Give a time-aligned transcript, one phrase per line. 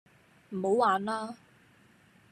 [0.49, 1.37] 唔好玩啦